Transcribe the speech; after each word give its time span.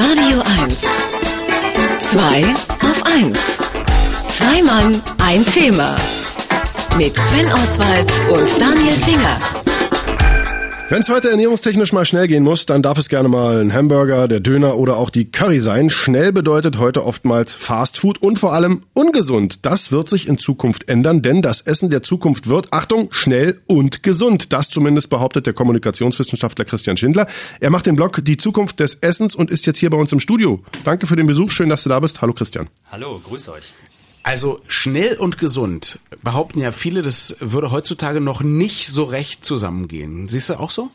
Radio 0.00 0.40
1. 0.62 0.86
Zwei 1.98 2.44
auf 2.82 3.04
1. 3.04 3.58
Zwei 4.28 4.62
Mann, 4.62 5.02
ein 5.18 5.44
Thema. 5.44 5.96
Mit 6.96 7.16
Sven 7.16 7.52
Oswald 7.52 8.12
und 8.30 8.60
Daniel 8.60 8.94
Finger. 9.04 9.57
Wenn 10.90 11.02
es 11.02 11.10
heute 11.10 11.28
ernährungstechnisch 11.28 11.92
mal 11.92 12.06
schnell 12.06 12.28
gehen 12.28 12.42
muss, 12.42 12.64
dann 12.64 12.82
darf 12.82 12.96
es 12.96 13.10
gerne 13.10 13.28
mal 13.28 13.60
ein 13.60 13.74
Hamburger, 13.74 14.26
der 14.26 14.40
Döner 14.40 14.78
oder 14.78 14.96
auch 14.96 15.10
die 15.10 15.30
Curry 15.30 15.60
sein. 15.60 15.90
Schnell 15.90 16.32
bedeutet 16.32 16.78
heute 16.78 17.04
oftmals 17.04 17.54
Fast 17.54 17.98
Food 17.98 18.22
und 18.22 18.38
vor 18.38 18.54
allem 18.54 18.84
ungesund. 18.94 19.66
Das 19.66 19.92
wird 19.92 20.08
sich 20.08 20.28
in 20.28 20.38
Zukunft 20.38 20.88
ändern, 20.88 21.20
denn 21.20 21.42
das 21.42 21.60
Essen 21.60 21.90
der 21.90 22.02
Zukunft 22.02 22.48
wird, 22.48 22.72
Achtung, 22.72 23.08
schnell 23.10 23.60
und 23.66 24.02
gesund. 24.02 24.54
Das 24.54 24.70
zumindest 24.70 25.10
behauptet 25.10 25.46
der 25.46 25.52
Kommunikationswissenschaftler 25.52 26.64
Christian 26.64 26.96
Schindler. 26.96 27.26
Er 27.60 27.68
macht 27.68 27.84
den 27.84 27.94
Blog 27.94 28.24
Die 28.24 28.38
Zukunft 28.38 28.80
des 28.80 28.94
Essens 28.94 29.34
und 29.34 29.50
ist 29.50 29.66
jetzt 29.66 29.80
hier 29.80 29.90
bei 29.90 29.98
uns 29.98 30.10
im 30.14 30.20
Studio. 30.20 30.62
Danke 30.84 31.06
für 31.06 31.16
den 31.16 31.26
Besuch, 31.26 31.50
schön, 31.50 31.68
dass 31.68 31.82
du 31.82 31.90
da 31.90 32.00
bist. 32.00 32.22
Hallo 32.22 32.32
Christian. 32.32 32.66
Hallo, 32.90 33.20
grüß 33.22 33.50
euch. 33.50 33.74
Also 34.22 34.60
schnell 34.68 35.16
und 35.16 35.38
gesund 35.38 36.00
behaupten 36.22 36.60
ja 36.60 36.72
viele, 36.72 37.02
das 37.02 37.36
würde 37.40 37.70
heutzutage 37.70 38.20
noch 38.20 38.42
nicht 38.42 38.88
so 38.88 39.04
recht 39.04 39.44
zusammengehen. 39.44 40.28
Siehst 40.28 40.50
du 40.50 40.54
auch 40.54 40.70
so? 40.70 40.90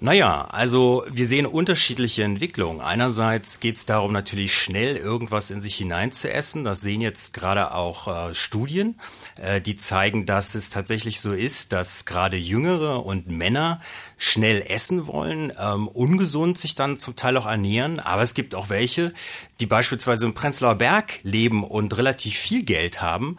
Naja, 0.00 0.46
also 0.52 1.04
wir 1.10 1.26
sehen 1.26 1.44
unterschiedliche 1.44 2.22
Entwicklungen. 2.22 2.80
Einerseits 2.80 3.58
geht 3.58 3.74
es 3.74 3.84
darum, 3.84 4.12
natürlich 4.12 4.54
schnell 4.54 4.96
irgendwas 4.96 5.50
in 5.50 5.60
sich 5.60 5.74
hinein 5.74 6.12
zu 6.12 6.32
essen. 6.32 6.62
Das 6.62 6.82
sehen 6.82 7.00
jetzt 7.00 7.34
gerade 7.34 7.74
auch 7.74 8.06
äh, 8.06 8.32
Studien, 8.32 8.94
äh, 9.42 9.60
die 9.60 9.74
zeigen, 9.74 10.24
dass 10.24 10.54
es 10.54 10.70
tatsächlich 10.70 11.20
so 11.20 11.32
ist, 11.32 11.72
dass 11.72 12.04
gerade 12.04 12.36
Jüngere 12.36 13.04
und 13.04 13.28
Männer 13.28 13.80
schnell 14.18 14.62
essen 14.68 15.08
wollen, 15.08 15.52
ähm, 15.58 15.88
ungesund 15.88 16.58
sich 16.58 16.76
dann 16.76 16.96
zum 16.96 17.16
Teil 17.16 17.36
auch 17.36 17.46
ernähren. 17.46 17.98
Aber 17.98 18.22
es 18.22 18.34
gibt 18.34 18.54
auch 18.54 18.68
welche, 18.68 19.12
die 19.58 19.66
beispielsweise 19.66 20.26
im 20.26 20.34
Prenzlauer 20.34 20.76
Berg 20.76 21.18
leben 21.24 21.64
und 21.64 21.96
relativ 21.96 22.36
viel 22.36 22.64
Geld 22.64 23.02
haben. 23.02 23.36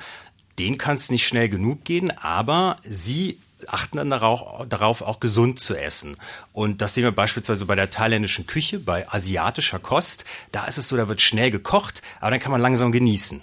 Den 0.58 0.78
kann 0.78 0.95
es 0.95 1.09
nicht 1.09 1.25
schnell 1.25 1.47
genug 1.47 1.86
gehen, 1.86 2.12
aber 2.17 2.80
sie 2.84 3.38
achten 3.68 3.98
dann 3.98 4.10
darauf, 4.10 4.68
darauf, 4.68 5.02
auch 5.02 5.20
gesund 5.20 5.60
zu 5.60 5.76
essen. 5.76 6.16
Und 6.54 6.82
das 6.82 6.94
sehen 6.94 7.04
wir 7.04 7.12
beispielsweise 7.12 7.66
bei 7.66 7.76
der 7.76 7.90
thailändischen 7.90 8.48
Küche, 8.48 8.80
bei 8.80 9.08
asiatischer 9.10 9.80
Kost. 9.80 10.26
Da 10.52 10.66
ist 10.66 10.78
es 10.78 10.90
so, 10.90 10.98
da 10.98 11.08
wird 11.08 11.22
schnell 11.22 11.52
gekocht, 11.52 12.02
aber 12.20 12.32
dann 12.32 12.40
kann 12.40 12.52
man 12.52 12.62
langsam 12.62 12.92
genießen. 12.92 13.42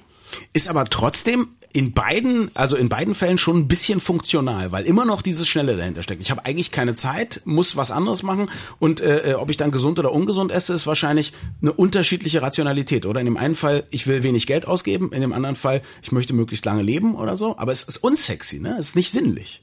Ist 0.53 0.69
aber 0.69 0.87
trotzdem 0.87 1.49
in 1.77 1.93
beiden, 1.93 2.51
also 2.55 2.75
in 2.75 2.89
beiden 2.89 3.15
Fällen 3.15 3.37
schon 3.37 3.59
ein 3.59 3.69
bisschen 3.69 4.01
funktional, 4.01 4.73
weil 4.73 4.85
immer 4.85 5.05
noch 5.05 5.21
dieses 5.21 5.47
Schnelle 5.47 5.77
dahinter 5.77 6.03
steckt. 6.03 6.23
Ich 6.23 6.31
habe 6.31 6.45
eigentlich 6.47 6.71
keine 6.71 6.95
Zeit, 6.95 7.43
muss 7.45 7.77
was 7.77 7.91
anderes 7.91 8.23
machen 8.23 8.51
und 8.79 9.03
äh, 9.03 9.33
äh, 9.33 9.35
ob 9.35 9.51
ich 9.51 9.59
dann 9.59 9.71
gesund 9.71 9.99
oder 9.99 10.11
ungesund 10.11 10.51
esse, 10.51 10.73
ist 10.73 10.87
wahrscheinlich 10.87 11.35
eine 11.61 11.73
unterschiedliche 11.73 12.41
Rationalität. 12.41 13.05
Oder 13.05 13.21
in 13.21 13.27
dem 13.27 13.37
einen 13.37 13.55
Fall, 13.55 13.85
ich 13.91 14.07
will 14.07 14.23
wenig 14.23 14.47
Geld 14.47 14.67
ausgeben, 14.67 15.13
in 15.13 15.21
dem 15.21 15.35
anderen 15.35 15.55
Fall, 15.55 15.83
ich 16.03 16.13
möchte 16.13 16.33
möglichst 16.33 16.65
lange 16.65 16.83
leben 16.83 17.15
oder 17.15 17.37
so. 17.37 17.59
Aber 17.59 17.73
es 17.73 17.83
ist 17.83 17.99
unsexy, 17.99 18.59
ne? 18.59 18.77
Es 18.79 18.89
ist 18.89 18.97
nicht 18.97 19.11
sinnlich. 19.11 19.63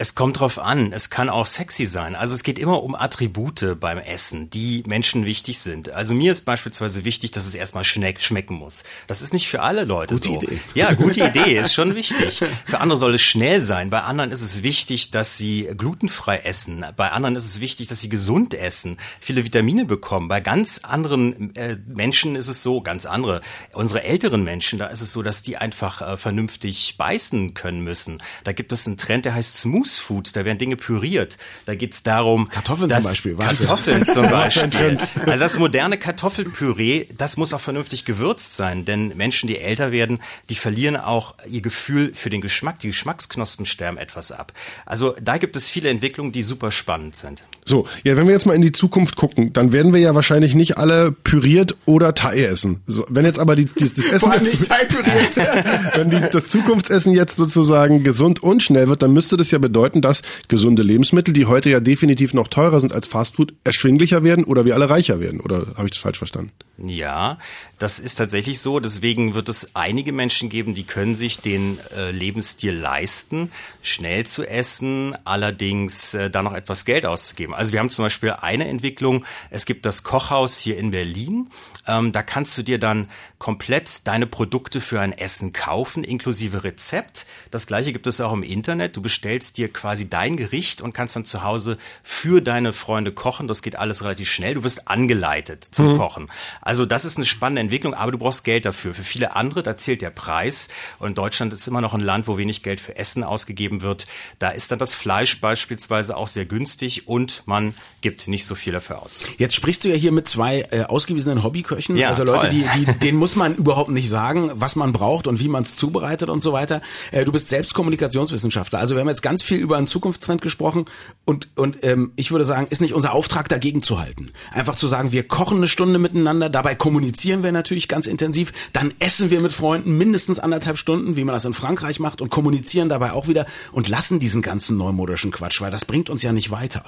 Es 0.00 0.14
kommt 0.14 0.40
drauf 0.40 0.58
an. 0.58 0.94
Es 0.94 1.10
kann 1.10 1.28
auch 1.28 1.46
sexy 1.46 1.84
sein. 1.84 2.16
Also 2.16 2.34
es 2.34 2.42
geht 2.42 2.58
immer 2.58 2.82
um 2.82 2.94
Attribute 2.94 3.78
beim 3.78 3.98
Essen, 3.98 4.48
die 4.48 4.82
Menschen 4.86 5.26
wichtig 5.26 5.58
sind. 5.58 5.90
Also 5.90 6.14
mir 6.14 6.32
ist 6.32 6.46
beispielsweise 6.46 7.04
wichtig, 7.04 7.32
dass 7.32 7.46
es 7.46 7.54
erstmal 7.54 7.84
schmeck, 7.84 8.22
schmecken 8.22 8.54
muss. 8.54 8.84
Das 9.08 9.20
ist 9.20 9.34
nicht 9.34 9.46
für 9.46 9.60
alle 9.60 9.84
Leute 9.84 10.14
gute 10.14 10.28
so. 10.30 10.34
Idee. 10.36 10.58
Ja, 10.74 10.94
gute 10.94 11.26
Idee 11.26 11.58
ist 11.58 11.74
schon 11.74 11.94
wichtig. 11.94 12.42
Für 12.64 12.80
andere 12.80 12.96
soll 12.96 13.14
es 13.16 13.20
schnell 13.20 13.60
sein. 13.60 13.90
Bei 13.90 14.00
anderen 14.00 14.30
ist 14.30 14.40
es 14.40 14.62
wichtig, 14.62 15.10
dass 15.10 15.36
sie 15.36 15.68
glutenfrei 15.76 16.38
essen. 16.38 16.82
Bei 16.96 17.10
anderen 17.10 17.36
ist 17.36 17.44
es 17.44 17.60
wichtig, 17.60 17.88
dass 17.88 18.00
sie 18.00 18.08
gesund 18.08 18.54
essen, 18.54 18.96
viele 19.20 19.44
Vitamine 19.44 19.84
bekommen. 19.84 20.28
Bei 20.28 20.40
ganz 20.40 20.78
anderen 20.78 21.54
äh, 21.56 21.76
Menschen 21.86 22.36
ist 22.36 22.48
es 22.48 22.62
so, 22.62 22.80
ganz 22.80 23.04
andere. 23.04 23.42
Unsere 23.74 24.02
älteren 24.04 24.44
Menschen, 24.44 24.78
da 24.78 24.86
ist 24.86 25.02
es 25.02 25.12
so, 25.12 25.22
dass 25.22 25.42
die 25.42 25.58
einfach 25.58 26.00
äh, 26.00 26.16
vernünftig 26.16 26.96
beißen 26.96 27.52
können 27.52 27.84
müssen. 27.84 28.16
Da 28.44 28.52
gibt 28.52 28.72
es 28.72 28.86
einen 28.86 28.96
Trend, 28.96 29.26
der 29.26 29.34
heißt 29.34 29.58
Smooth 29.58 29.89
Loose 29.90 30.00
Food, 30.00 30.36
da 30.36 30.44
werden 30.44 30.58
Dinge 30.58 30.76
püriert. 30.76 31.38
Da 31.66 31.74
geht's 31.74 32.02
darum. 32.02 32.48
Kartoffeln 32.48 32.90
zum 32.90 33.02
Beispiel, 33.02 33.38
Wahnsinn. 33.38 33.66
Kartoffeln 33.66 34.06
zum 34.06 34.22
Beispiel. 34.30 34.98
Also 35.26 35.40
das 35.40 35.58
moderne 35.58 35.98
Kartoffelpüree, 35.98 37.06
das 37.16 37.36
muss 37.36 37.52
auch 37.52 37.60
vernünftig 37.60 38.04
gewürzt 38.04 38.56
sein, 38.56 38.84
denn 38.84 39.16
Menschen, 39.16 39.48
die 39.48 39.58
älter 39.58 39.92
werden, 39.92 40.20
die 40.48 40.54
verlieren 40.54 40.96
auch 40.96 41.34
ihr 41.48 41.62
Gefühl 41.62 42.12
für 42.14 42.30
den 42.30 42.40
Geschmack. 42.40 42.80
Die 42.80 42.88
Geschmacksknospen 42.88 43.66
sterben 43.66 43.98
etwas 43.98 44.32
ab. 44.32 44.52
Also 44.86 45.14
da 45.20 45.38
gibt 45.38 45.56
es 45.56 45.68
viele 45.68 45.88
Entwicklungen, 45.88 46.32
die 46.32 46.42
super 46.42 46.70
spannend 46.70 47.16
sind. 47.16 47.42
So, 47.64 47.86
ja, 48.02 48.16
wenn 48.16 48.26
wir 48.26 48.32
jetzt 48.32 48.46
mal 48.46 48.54
in 48.54 48.62
die 48.62 48.72
Zukunft 48.72 49.16
gucken, 49.16 49.52
dann 49.52 49.72
werden 49.72 49.92
wir 49.92 50.00
ja 50.00 50.14
wahrscheinlich 50.14 50.54
nicht 50.54 50.78
alle 50.78 51.12
püriert 51.12 51.76
oder 51.86 52.14
Thai 52.14 52.42
essen. 52.42 52.80
So, 52.86 53.04
wenn 53.08 53.24
jetzt 53.24 53.38
aber 53.38 53.54
die, 53.54 53.66
die 53.66 53.88
das 53.94 54.06
Essen 54.06 54.18
Vor 54.18 54.32
allem 54.32 54.44
jetzt, 54.44 54.58
nicht 54.58 54.70
Thai 54.70 54.84
püriert. 54.86 55.36
wenn 55.94 56.10
die, 56.10 56.20
das 56.32 56.48
Zukunftsessen 56.48 57.12
jetzt 57.12 57.36
sozusagen 57.36 58.02
gesund 58.02 58.42
und 58.42 58.62
schnell 58.62 58.88
wird, 58.88 59.02
dann 59.02 59.12
müsste 59.12 59.36
das 59.36 59.50
ja 59.50 59.58
bedeuten, 59.58 59.79
dass 60.02 60.22
gesunde 60.48 60.82
Lebensmittel, 60.82 61.32
die 61.32 61.46
heute 61.46 61.70
ja 61.70 61.80
definitiv 61.80 62.34
noch 62.34 62.48
teurer 62.48 62.80
sind 62.80 62.92
als 62.92 63.08
Fastfood, 63.08 63.54
erschwinglicher 63.64 64.22
werden 64.22 64.44
oder 64.44 64.64
wir 64.64 64.74
alle 64.74 64.90
reicher 64.90 65.20
werden. 65.20 65.40
Oder 65.40 65.74
habe 65.76 65.86
ich 65.86 65.92
das 65.92 65.98
falsch 65.98 66.18
verstanden? 66.18 66.52
Ja, 66.82 67.36
das 67.78 67.98
ist 67.98 68.16
tatsächlich 68.16 68.60
so. 68.60 68.80
Deswegen 68.80 69.34
wird 69.34 69.48
es 69.48 69.74
einige 69.76 70.12
Menschen 70.12 70.48
geben, 70.48 70.74
die 70.74 70.84
können 70.84 71.14
sich 71.14 71.38
den 71.38 71.78
äh, 71.94 72.10
Lebensstil 72.10 72.74
leisten, 72.74 73.52
schnell 73.82 74.24
zu 74.26 74.46
essen, 74.46 75.16
allerdings 75.24 76.14
äh, 76.14 76.30
da 76.30 76.42
noch 76.42 76.54
etwas 76.54 76.84
Geld 76.84 77.04
auszugeben. 77.04 77.54
Also 77.54 77.72
wir 77.72 77.80
haben 77.80 77.90
zum 77.90 78.04
Beispiel 78.04 78.30
eine 78.30 78.68
Entwicklung. 78.68 79.24
Es 79.50 79.66
gibt 79.66 79.84
das 79.84 80.04
Kochhaus 80.04 80.58
hier 80.58 80.78
in 80.78 80.90
Berlin. 80.90 81.50
Ähm, 81.86 82.12
da 82.12 82.22
kannst 82.22 82.56
du 82.56 82.62
dir 82.62 82.78
dann 82.78 83.08
komplett 83.38 84.06
deine 84.06 84.26
Produkte 84.26 84.80
für 84.80 85.00
ein 85.00 85.12
Essen 85.12 85.52
kaufen, 85.52 86.04
inklusive 86.04 86.62
Rezept. 86.62 87.26
Das 87.50 87.66
gleiche 87.66 87.92
gibt 87.92 88.06
es 88.06 88.20
auch 88.20 88.32
im 88.32 88.42
Internet. 88.42 88.96
Du 88.96 89.02
bestellst 89.02 89.56
dir 89.56 89.72
quasi 89.72 90.08
dein 90.08 90.36
Gericht 90.36 90.82
und 90.82 90.92
kannst 90.92 91.16
dann 91.16 91.24
zu 91.24 91.42
Hause 91.42 91.78
für 92.02 92.42
deine 92.42 92.72
Freunde 92.72 93.12
kochen. 93.12 93.48
Das 93.48 93.62
geht 93.62 93.76
alles 93.76 94.04
relativ 94.04 94.28
schnell. 94.28 94.54
Du 94.54 94.64
wirst 94.64 94.88
angeleitet 94.88 95.64
zum 95.64 95.92
mhm. 95.92 95.98
Kochen. 95.98 96.26
Also 96.60 96.69
das 96.86 97.04
ist 97.04 97.16
eine 97.16 97.26
spannende 97.26 97.60
Entwicklung, 97.60 97.94
aber 97.94 98.12
du 98.12 98.18
brauchst 98.18 98.44
Geld 98.44 98.64
dafür. 98.64 98.94
Für 98.94 99.04
viele 99.04 99.36
andere, 99.36 99.62
da 99.62 99.76
zählt 99.76 100.02
der 100.02 100.10
Preis. 100.10 100.68
Und 100.98 101.18
Deutschland 101.18 101.52
ist 101.52 101.66
immer 101.66 101.80
noch 101.80 101.94
ein 101.94 102.00
Land, 102.00 102.28
wo 102.28 102.38
wenig 102.38 102.62
Geld 102.62 102.80
für 102.80 102.96
Essen 102.96 103.24
ausgegeben 103.24 103.82
wird. 103.82 104.06
Da 104.38 104.50
ist 104.50 104.70
dann 104.70 104.78
das 104.78 104.94
Fleisch 104.94 105.40
beispielsweise 105.40 106.16
auch 106.16 106.28
sehr 106.28 106.44
günstig 106.44 107.08
und 107.08 107.42
man 107.46 107.74
gibt 108.00 108.28
nicht 108.28 108.46
so 108.46 108.54
viel 108.54 108.72
dafür 108.72 109.02
aus. 109.02 109.20
Jetzt 109.38 109.54
sprichst 109.54 109.84
du 109.84 109.88
ja 109.88 109.94
hier 109.94 110.12
mit 110.12 110.28
zwei 110.28 110.66
äh, 110.70 110.84
ausgewiesenen 110.84 111.42
Hobbyköchen, 111.42 111.96
Ja, 111.96 112.08
also 112.08 112.24
Leute, 112.24 112.48
toll. 112.48 112.62
die, 112.74 112.84
die, 112.84 112.98
denen 112.98 113.18
muss 113.18 113.36
man 113.36 113.54
überhaupt 113.56 113.90
nicht 113.90 114.08
sagen, 114.08 114.50
was 114.54 114.76
man 114.76 114.92
braucht 114.92 115.26
und 115.26 115.40
wie 115.40 115.48
man 115.48 115.62
es 115.62 115.76
zubereitet 115.76 116.28
und 116.28 116.42
so 116.42 116.52
weiter. 116.52 116.82
Äh, 117.10 117.24
du 117.24 117.32
bist 117.32 117.48
selbst 117.48 117.74
Kommunikationswissenschaftler, 117.74 118.78
also 118.78 118.94
wir 118.94 119.00
haben 119.00 119.08
jetzt 119.08 119.22
ganz 119.22 119.42
viel 119.42 119.58
über 119.58 119.76
einen 119.76 119.86
Zukunftstrend 119.86 120.42
gesprochen 120.42 120.84
und 121.24 121.48
und 121.56 121.82
ähm, 121.82 122.12
ich 122.16 122.30
würde 122.30 122.44
sagen, 122.44 122.66
ist 122.70 122.80
nicht 122.80 122.94
unser 122.94 123.12
Auftrag 123.12 123.48
dagegen 123.48 123.82
zu 123.82 124.00
halten. 124.00 124.30
Einfach 124.52 124.76
zu 124.76 124.86
sagen, 124.88 125.12
wir 125.12 125.26
kochen 125.26 125.58
eine 125.58 125.68
Stunde 125.68 125.98
miteinander, 125.98 126.48
dabei 126.60 126.74
kommunizieren 126.74 127.42
wir 127.42 127.52
natürlich 127.52 127.88
ganz 127.88 128.06
intensiv, 128.06 128.52
dann 128.74 128.92
essen 128.98 129.30
wir 129.30 129.40
mit 129.40 129.54
Freunden 129.54 129.96
mindestens 129.96 130.38
anderthalb 130.38 130.76
Stunden, 130.76 131.16
wie 131.16 131.24
man 131.24 131.32
das 131.32 131.46
in 131.46 131.54
Frankreich 131.54 132.00
macht 132.00 132.20
und 132.20 132.28
kommunizieren 132.28 132.90
dabei 132.90 133.12
auch 133.12 133.28
wieder 133.28 133.46
und 133.72 133.88
lassen 133.88 134.20
diesen 134.20 134.42
ganzen 134.42 134.76
neumodischen 134.76 135.30
Quatsch, 135.30 135.62
weil 135.62 135.70
das 135.70 135.86
bringt 135.86 136.10
uns 136.10 136.22
ja 136.22 136.32
nicht 136.32 136.50
weiter. 136.50 136.84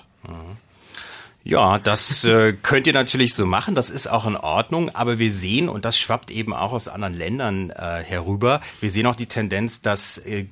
Ja, 1.43 1.79
das 1.79 2.23
äh, 2.25 2.53
könnt 2.53 2.87
ihr 2.87 2.93
natürlich 2.93 3.33
so 3.33 3.47
machen, 3.47 3.75
das 3.75 3.89
ist 3.89 4.09
auch 4.09 4.27
in 4.27 4.37
Ordnung, 4.37 4.95
aber 4.95 5.19
wir 5.19 5.33
sehen, 5.33 5.71
und 5.71 5.87
das 5.87 5.99
schwappt 5.99 6.31
eben 6.31 6.53
auch 6.53 6.73
aus 6.73 6.87
anderen 6.87 7.15
Ländern 7.15 7.71
äh, 7.71 8.03
herüber, 8.03 8.61
wir 8.81 8.91
sehen 8.91 9.07
auch 9.07 9.17
die 9.17 9.27
Tendenz, 9.27 9.81
dass 9.81 10.19
äh, 10.19 10.45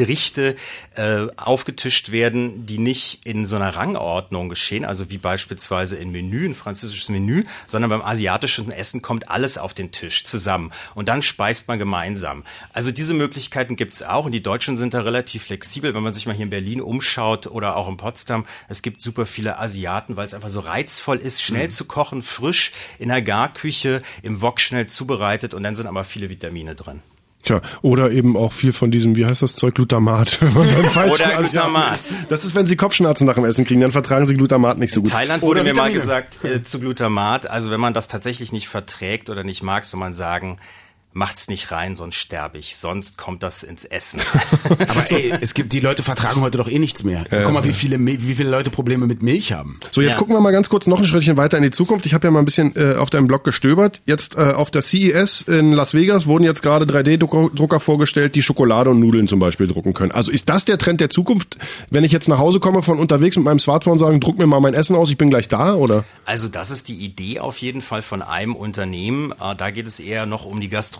Gerichte 0.00 0.56
äh, 0.96 1.26
aufgetischt 1.36 2.10
werden, 2.10 2.64
die 2.64 2.78
nicht 2.78 3.26
in 3.26 3.44
so 3.44 3.56
einer 3.56 3.76
Rangordnung 3.76 4.48
geschehen, 4.48 4.86
also 4.86 5.10
wie 5.10 5.18
beispielsweise 5.18 5.96
in 5.96 6.10
Menü, 6.10 6.46
ein 6.46 6.54
französisches 6.54 7.10
Menü, 7.10 7.44
sondern 7.66 7.90
beim 7.90 8.00
asiatischen 8.00 8.72
Essen 8.72 9.02
kommt 9.02 9.30
alles 9.30 9.58
auf 9.58 9.74
den 9.74 9.92
Tisch 9.92 10.24
zusammen 10.24 10.72
und 10.94 11.10
dann 11.10 11.20
speist 11.20 11.68
man 11.68 11.78
gemeinsam. 11.78 12.44
Also 12.72 12.92
diese 12.92 13.12
Möglichkeiten 13.12 13.76
gibt's 13.76 14.02
auch 14.02 14.24
und 14.24 14.32
die 14.32 14.42
Deutschen 14.42 14.78
sind 14.78 14.94
da 14.94 15.02
relativ 15.02 15.44
flexibel, 15.44 15.92
wenn 15.92 16.02
man 16.02 16.14
sich 16.14 16.24
mal 16.24 16.34
hier 16.34 16.44
in 16.44 16.50
Berlin 16.50 16.80
umschaut 16.80 17.46
oder 17.46 17.76
auch 17.76 17.86
in 17.86 17.98
Potsdam. 17.98 18.46
Es 18.70 18.80
gibt 18.80 19.02
super 19.02 19.26
viele 19.26 19.58
Asiaten, 19.58 20.16
weil 20.16 20.24
es 20.24 20.32
einfach 20.32 20.48
so 20.48 20.60
reizvoll 20.60 21.18
ist, 21.18 21.42
schnell 21.42 21.68
zu 21.68 21.84
kochen, 21.84 22.22
frisch 22.22 22.72
in 22.98 23.10
der 23.10 23.20
Garküche, 23.20 24.00
im 24.22 24.40
Wok 24.40 24.60
schnell 24.60 24.86
zubereitet 24.86 25.52
und 25.52 25.62
dann 25.62 25.76
sind 25.76 25.86
aber 25.86 26.04
viele 26.04 26.30
Vitamine 26.30 26.74
drin. 26.74 27.02
Tja, 27.50 27.60
oder 27.82 28.12
eben 28.12 28.36
auch 28.36 28.52
viel 28.52 28.72
von 28.72 28.92
diesem, 28.92 29.16
wie 29.16 29.26
heißt 29.26 29.42
das 29.42 29.56
Zeug, 29.56 29.74
Glutamat. 29.74 30.38
wenn 30.40 30.54
man 30.94 31.10
Oder 31.10 31.38
Asiaten 31.38 31.50
Glutamat. 31.50 31.98
Das 32.28 32.44
ist, 32.44 32.54
wenn 32.54 32.66
sie 32.66 32.76
Kopfschmerzen 32.76 33.26
nach 33.26 33.34
dem 33.34 33.44
Essen 33.44 33.64
kriegen, 33.64 33.80
dann 33.80 33.90
vertragen 33.90 34.24
sie 34.24 34.36
Glutamat 34.36 34.78
nicht 34.78 34.92
so 34.94 35.02
gut. 35.02 35.10
Thailand 35.10 35.42
wurde 35.42 35.62
Oder 35.62 35.72
mir 35.72 35.74
mal 35.74 35.92
gesagt 35.92 36.44
äh, 36.44 36.62
zu 36.62 36.78
Glutamat, 36.78 37.50
also 37.50 37.72
wenn 37.72 37.80
man 37.80 37.92
das 37.92 38.06
tatsächlich 38.06 38.52
nicht 38.52 38.68
verträgt 38.68 39.30
oder 39.30 39.42
nicht 39.42 39.64
mag, 39.64 39.84
soll 39.84 39.98
man 39.98 40.14
sagen, 40.14 40.58
macht's 41.12 41.48
nicht 41.48 41.72
rein, 41.72 41.96
sonst 41.96 42.14
sterbe 42.16 42.58
ich, 42.58 42.76
sonst 42.76 43.18
kommt 43.18 43.42
das 43.42 43.62
ins 43.62 43.84
Essen. 43.84 44.20
Aber 44.88 45.10
ey, 45.10 45.32
es 45.40 45.54
gibt, 45.54 45.72
die 45.72 45.80
Leute 45.80 46.02
vertragen 46.02 46.40
heute 46.40 46.58
doch 46.58 46.68
eh 46.68 46.78
nichts 46.78 47.02
mehr. 47.02 47.24
Guck 47.28 47.52
mal, 47.52 47.64
wie 47.64 47.72
viele, 47.72 47.98
wie 48.04 48.34
viele 48.34 48.48
Leute 48.50 48.70
Probleme 48.70 49.06
mit 49.06 49.22
Milch 49.22 49.52
haben. 49.52 49.80
So, 49.90 50.00
jetzt 50.02 50.12
Ja. 50.14 50.18
gucken 50.18 50.34
wir 50.36 50.40
mal 50.40 50.52
ganz 50.52 50.68
kurz 50.68 50.86
noch 50.86 50.98
ein 50.98 51.04
Schrittchen 51.04 51.36
weiter 51.36 51.56
in 51.56 51.62
die 51.64 51.70
Zukunft. 51.72 52.06
Ich 52.06 52.14
habe 52.14 52.26
ja 52.26 52.30
mal 52.30 52.38
ein 52.38 52.44
bisschen 52.44 52.74
äh, 52.76 52.94
auf 52.94 53.10
deinem 53.10 53.26
Blog 53.26 53.42
gestöbert. 53.44 54.00
Jetzt 54.06 54.36
äh, 54.36 54.52
auf 54.52 54.70
der 54.70 54.82
CES 54.82 55.42
in 55.42 55.72
Las 55.72 55.94
Vegas 55.94 56.26
wurden 56.26 56.44
jetzt 56.44 56.62
gerade 56.62 56.84
3D-Drucker 56.86 57.80
vorgestellt, 57.80 58.34
die 58.36 58.42
Schokolade 58.42 58.90
und 58.90 59.00
Nudeln 59.00 59.26
zum 59.26 59.40
Beispiel 59.40 59.66
drucken 59.66 59.94
können. 59.94 60.12
Also 60.12 60.30
ist 60.30 60.48
das 60.48 60.64
der 60.64 60.78
Trend 60.78 61.00
der 61.00 61.10
Zukunft? 61.10 61.56
Wenn 61.90 62.04
ich 62.04 62.12
jetzt 62.12 62.28
nach 62.28 62.38
Hause 62.38 62.60
komme 62.60 62.82
von 62.82 62.98
unterwegs 62.98 63.36
mit 63.36 63.44
meinem 63.44 63.58
Smartphone 63.58 63.98
sagen, 63.98 64.20
druck 64.20 64.38
mir 64.38 64.46
mal 64.46 64.60
mein 64.60 64.74
Essen 64.74 64.94
aus, 64.94 65.10
ich 65.10 65.18
bin 65.18 65.30
gleich 65.30 65.48
da, 65.48 65.74
oder? 65.74 66.04
Also 66.24 66.46
das 66.48 66.70
ist 66.70 66.88
die 66.88 66.96
Idee 66.96 67.40
auf 67.40 67.56
jeden 67.58 67.82
Fall 67.82 68.02
von 68.02 68.22
einem 68.22 68.54
Unternehmen. 68.54 69.32
Äh, 69.32 69.56
Da 69.56 69.70
geht 69.70 69.86
es 69.88 69.98
eher 69.98 70.26
noch 70.26 70.44
um 70.44 70.60
die 70.60 70.68
Gastronomie. 70.68 70.99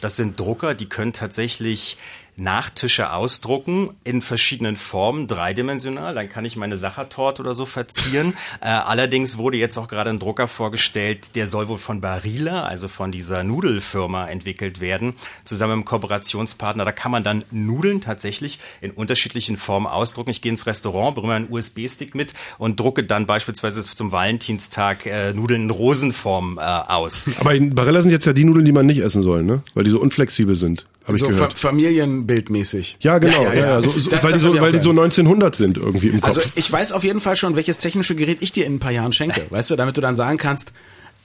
Das 0.00 0.16
sind 0.16 0.38
Drucker, 0.38 0.74
die 0.74 0.88
können 0.88 1.12
tatsächlich 1.12 1.96
Nachtische 2.36 3.12
ausdrucken 3.12 3.90
in 4.02 4.22
verschiedenen 4.22 4.76
Formen, 4.76 5.28
dreidimensional. 5.28 6.14
Dann 6.14 6.28
kann 6.28 6.44
ich 6.44 6.56
meine 6.56 6.76
Sachertorte 6.76 7.42
oder 7.42 7.54
so 7.54 7.64
verzieren. 7.64 8.34
äh, 8.60 8.66
allerdings 8.66 9.38
wurde 9.38 9.56
jetzt 9.56 9.78
auch 9.78 9.88
gerade 9.88 10.10
ein 10.10 10.18
Drucker 10.18 10.48
vorgestellt, 10.48 11.36
der 11.36 11.46
soll 11.46 11.68
wohl 11.68 11.78
von 11.78 12.00
Barilla, 12.00 12.64
also 12.64 12.88
von 12.88 13.12
dieser 13.12 13.44
Nudelfirma, 13.44 14.26
entwickelt 14.26 14.80
werden, 14.80 15.14
zusammen 15.44 15.72
mit 15.72 15.74
einem 15.74 15.84
Kooperationspartner. 15.84 16.84
Da 16.84 16.92
kann 16.92 17.12
man 17.12 17.22
dann 17.22 17.44
Nudeln 17.50 18.00
tatsächlich 18.00 18.58
in 18.80 18.90
unterschiedlichen 18.90 19.56
Formen 19.56 19.86
ausdrucken. 19.86 20.30
Ich 20.30 20.42
gehe 20.42 20.50
ins 20.50 20.66
Restaurant, 20.66 21.14
bringe 21.14 21.34
einen 21.34 21.52
USB-Stick 21.52 22.14
mit 22.14 22.34
und 22.58 22.80
drucke 22.80 23.04
dann 23.04 23.26
beispielsweise 23.26 23.82
zum 23.82 24.12
Valentinstag 24.12 25.06
äh, 25.06 25.32
Nudeln 25.32 25.64
in 25.64 25.70
Rosenform 25.70 26.58
äh, 26.58 26.62
aus. 26.62 27.26
Aber 27.38 27.54
in 27.54 27.74
Barilla 27.74 28.02
sind 28.02 28.10
jetzt 28.10 28.26
ja 28.26 28.32
die 28.32 28.44
Nudeln, 28.44 28.64
die 28.64 28.72
man 28.72 28.86
nicht 28.86 28.98
essen 28.98 29.22
soll, 29.22 29.42
ne? 29.42 29.62
Weil 29.74 29.84
die 29.84 29.90
so 29.90 30.00
unflexibel 30.00 30.56
sind, 30.56 30.86
habe 31.04 31.16
ich 31.16 31.20
so 31.20 31.28
gehört. 31.28 31.58
fa 31.58 31.72
familienbildmäßig. 32.24 32.96
Ja, 33.00 33.18
genau, 33.18 33.42
ja, 33.44 33.54
ja, 33.54 33.82
So, 33.82 33.90
so, 33.90 34.10
Das- 34.10 34.22
weil, 34.24 34.32
die 34.32 34.34
das 34.34 34.42
so, 34.42 34.52
ich 34.54 34.58
auch 34.60 34.62
weil 34.64 34.72
die 34.72 34.78
so 34.78 34.90
gehört. 34.90 35.04
1900 35.04 35.54
sind 35.54 35.78
irgendwie 35.78 36.08
im 36.08 36.20
Kopf. 36.20 36.36
Also 36.36 36.40
ich 36.54 36.70
weiß 36.70 36.92
auf 36.92 37.04
jeden 37.04 37.20
Fall 37.20 37.36
schon, 37.36 37.56
welches 37.56 37.78
technische 37.78 38.14
Gerät 38.14 38.38
ich 38.40 38.52
dir 38.52 38.66
in 38.66 38.76
ein 38.76 38.78
paar 38.80 38.90
Jahren 38.92 39.12
schenke, 39.12 39.42
weißt 39.50 39.70
du, 39.70 39.76
damit 39.76 39.96
du 39.96 40.00
dann 40.00 40.16
sagen 40.16 40.38
kannst, 40.38 40.72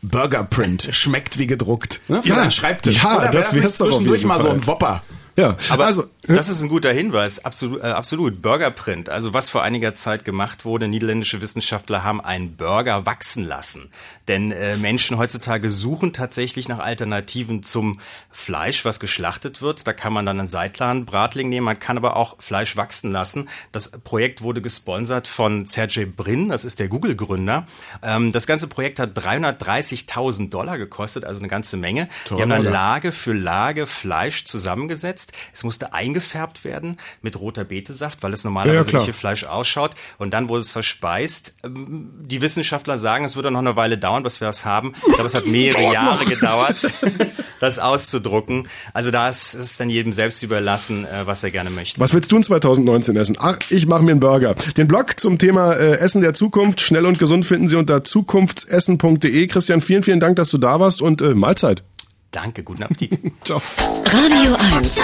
Burger 0.01 0.43
Print 0.43 0.87
schmeckt 0.91 1.37
wie 1.39 1.45
gedruckt. 1.45 1.99
Ne? 2.07 2.21
Für 2.23 2.29
Ja, 2.29 2.51
Schreibtisch. 2.51 3.03
ja, 3.03 3.17
Oder 3.17 3.29
das 3.31 3.53
wär's 3.53 3.77
doch 3.77 3.87
zwischendurch 3.87 4.23
mal 4.23 4.41
so 4.41 4.49
ein 4.49 4.65
Wopper. 4.65 5.03
Ja, 5.39 5.57
Aber 5.69 5.85
also 5.85 6.09
das 6.23 6.49
ist 6.49 6.61
ein 6.61 6.69
guter 6.69 6.91
Hinweis, 6.91 7.43
absolut, 7.45 7.81
äh, 7.81 7.87
absolut. 7.87 8.41
Burgerprint, 8.41 9.09
also 9.09 9.33
was 9.33 9.49
vor 9.49 9.63
einiger 9.63 9.95
Zeit 9.95 10.25
gemacht 10.25 10.65
wurde, 10.65 10.87
niederländische 10.87 11.41
Wissenschaftler 11.41 12.03
haben 12.03 12.21
einen 12.21 12.55
Burger 12.55 13.05
wachsen 13.05 13.47
lassen. 13.47 13.89
Denn 14.27 14.51
äh, 14.51 14.77
Menschen 14.77 15.17
heutzutage 15.17 15.69
suchen 15.69 16.13
tatsächlich 16.13 16.67
nach 16.67 16.79
Alternativen 16.79 17.63
zum 17.63 17.99
Fleisch, 18.29 18.85
was 18.85 18.99
geschlachtet 18.99 19.61
wird. 19.61 19.87
Da 19.87 19.93
kann 19.93 20.13
man 20.13 20.25
dann 20.25 20.39
einen 20.39 20.47
Seitlan, 20.47 21.05
Bratling 21.05 21.49
nehmen, 21.49 21.65
man 21.65 21.79
kann 21.79 21.97
aber 21.97 22.15
auch 22.15 22.35
Fleisch 22.39 22.77
wachsen 22.77 23.11
lassen. 23.11 23.49
Das 23.71 23.89
Projekt 23.89 24.43
wurde 24.43 24.61
gesponsert 24.61 25.27
von 25.27 25.65
Sergey 25.65 26.05
Brin, 26.05 26.49
das 26.49 26.65
ist 26.65 26.79
der 26.79 26.89
Google-Gründer. 26.89 27.65
Ähm, 28.03 28.31
das 28.31 28.45
ganze 28.45 28.67
Projekt 28.67 28.99
hat 28.99 29.17
330.000 29.17 30.49
Dollar 30.49 30.77
gekostet, 30.77 31.23
also 31.25 31.39
eine 31.39 31.47
ganze 31.47 31.77
Menge. 31.77 32.07
Die 32.29 32.41
haben 32.41 32.49
dann? 32.49 32.63
Lage 32.63 33.11
für 33.11 33.33
Lage 33.33 33.87
Fleisch 33.87 34.45
zusammengesetzt. 34.45 35.28
Es 35.53 35.63
musste 35.63 35.93
eingefärbt 35.93 36.63
werden 36.63 36.97
mit 37.21 37.39
roter 37.39 37.63
Betesaft, 37.65 38.23
weil 38.23 38.33
es 38.33 38.43
Ja, 38.43 38.49
ja, 38.49 38.53
normalerweise 38.53 38.95
nicht 38.95 39.07
wie 39.07 39.11
Fleisch 39.13 39.43
ausschaut. 39.43 39.91
Und 40.17 40.31
dann 40.31 40.49
wurde 40.49 40.61
es 40.61 40.71
verspeist. 40.71 41.55
Ähm, 41.63 42.11
Die 42.21 42.41
Wissenschaftler 42.41 42.97
sagen, 42.97 43.25
es 43.25 43.35
wird 43.35 43.45
dann 43.45 43.53
noch 43.53 43.59
eine 43.59 43.75
Weile 43.75 43.97
dauern, 43.97 44.23
bis 44.23 44.41
wir 44.41 44.47
das 44.47 44.65
haben. 44.65 44.93
Ich 45.07 45.13
glaube, 45.13 45.25
es 45.25 45.33
hat 45.33 45.47
mehrere 45.47 45.93
Jahre 45.93 46.25
gedauert, 46.25 46.77
das 47.59 47.79
auszudrucken. 47.79 48.67
Also 48.93 49.11
da 49.11 49.29
ist 49.29 49.53
ist 49.53 49.63
es 49.71 49.77
dann 49.77 49.89
jedem 49.89 50.13
selbst 50.13 50.41
überlassen, 50.43 51.05
äh, 51.05 51.25
was 51.25 51.43
er 51.43 51.51
gerne 51.51 51.69
möchte. 51.69 51.99
Was 51.99 52.13
willst 52.13 52.31
du 52.31 52.37
in 52.37 52.43
2019 52.43 53.15
essen? 53.15 53.37
Ach, 53.39 53.57
ich 53.69 53.87
mache 53.87 54.03
mir 54.03 54.11
einen 54.11 54.19
Burger. 54.19 54.55
Den 54.77 54.87
Blog 54.87 55.19
zum 55.19 55.37
Thema 55.37 55.73
äh, 55.73 55.97
Essen 55.97 56.21
der 56.21 56.33
Zukunft, 56.33 56.81
schnell 56.81 57.05
und 57.05 57.19
gesund, 57.19 57.45
finden 57.45 57.67
Sie 57.69 57.75
unter 57.75 58.03
zukunftsessen.de. 58.03 59.47
Christian, 59.47 59.81
vielen, 59.81 60.03
vielen 60.03 60.19
Dank, 60.19 60.35
dass 60.35 60.49
du 60.51 60.57
da 60.57 60.79
warst 60.79 61.01
und 61.01 61.21
äh, 61.21 61.33
Mahlzeit. 61.33 61.83
Danke, 62.31 62.63
guten 62.63 62.83
Appetit. 62.83 63.19
Ciao. 63.43 63.61
Radio 64.05 64.55
1. 64.77 64.99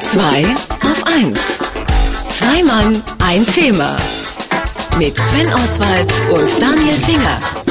Zwei 0.00 0.44
auf 0.82 1.06
eins. 1.06 1.58
Zwei 2.30 2.62
Mann, 2.62 3.02
ein 3.18 3.44
Thema. 3.46 3.96
Mit 4.98 5.16
Sven 5.16 5.52
Oswald 5.52 6.12
und 6.30 6.62
Daniel 6.62 6.96
Finger. 6.96 7.65